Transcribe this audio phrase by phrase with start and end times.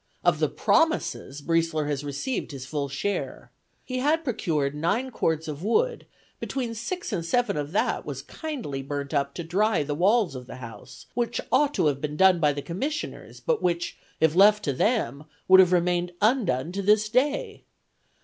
[0.23, 3.51] Of the promises Briesler has received his full share.
[3.85, 6.07] He had procured nine cords of wood;
[6.39, 10.47] between six and seven of that was kindly burnt up to dry the walls of
[10.47, 14.63] the house, which ought to have been done by the commissioners, but which, if left
[14.63, 17.63] to them, would have remained undone to this day.